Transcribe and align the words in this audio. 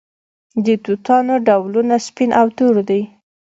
د 0.65 0.67
توتانو 0.85 1.33
ډولونه 1.47 1.95
سپین 2.07 2.29
او 2.39 2.47
تور 2.57 2.75
دي. 2.89 3.01